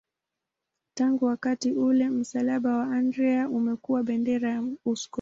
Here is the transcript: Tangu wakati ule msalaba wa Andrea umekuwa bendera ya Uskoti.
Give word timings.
Tangu 0.93 1.25
wakati 1.25 1.71
ule 1.71 2.09
msalaba 2.09 2.77
wa 2.77 2.87
Andrea 2.91 3.49
umekuwa 3.49 4.03
bendera 4.03 4.49
ya 4.49 4.61
Uskoti. 4.85 5.09